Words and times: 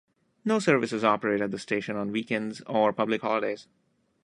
No 0.43 0.57
services 0.57 1.03
operate 1.03 1.41
at 1.41 1.51
the 1.51 1.59
station 1.59 1.95
on 1.95 2.11
weekends 2.11 2.61
or 2.61 2.91
public 2.91 3.21
holidays. 3.21 3.67